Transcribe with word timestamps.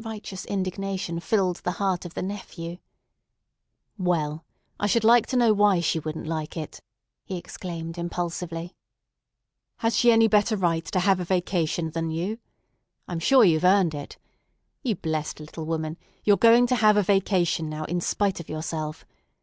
Righteous 0.00 0.46
indignation 0.46 1.20
filled 1.20 1.56
the 1.56 1.72
heart 1.72 2.06
of 2.06 2.14
the 2.14 2.22
nephew. 2.22 2.78
"Well, 3.98 4.42
I 4.80 4.86
should 4.86 5.04
like 5.04 5.26
to 5.26 5.36
know 5.36 5.52
why 5.52 5.80
she 5.80 5.98
wouldn't 5.98 6.26
like 6.26 6.56
it!" 6.56 6.80
he 7.26 7.36
exclaimed 7.36 7.98
impulsively. 7.98 8.74
"Has 9.80 9.94
she 9.94 10.10
any 10.10 10.28
better 10.28 10.56
right 10.56 10.86
to 10.86 11.00
have 11.00 11.20
a 11.20 11.26
vacation 11.26 11.90
than 11.90 12.10
you? 12.10 12.38
I'm 13.06 13.20
sure 13.20 13.44
you've 13.44 13.64
earned 13.64 13.94
it. 13.94 14.16
You 14.82 14.96
blessed 14.96 15.40
little 15.40 15.66
woman, 15.66 15.98
you're 16.24 16.38
going 16.38 16.66
to 16.68 16.76
have 16.76 16.96
a 16.96 17.02
vacation 17.02 17.68
now, 17.68 17.84
in 17.84 18.00
spite 18.00 18.40
of 18.40 18.48
yourself. 18.48 19.04